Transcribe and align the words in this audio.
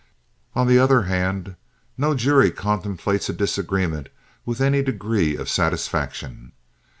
On 0.55 0.65
the 0.65 0.79
other 0.79 1.03
hand, 1.03 1.57
no 1.95 2.15
jury 2.15 2.49
contemplates 2.49 3.29
a 3.29 3.33
disagreement 3.33 4.09
with 4.47 4.59
any 4.59 4.81
degree 4.81 5.37
of 5.37 5.47
satisfaction. 5.47 6.53